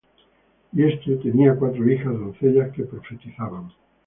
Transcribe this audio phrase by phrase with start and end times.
[0.73, 3.71] Y éste tenía cuatro hijas, doncellas, que profetizaban.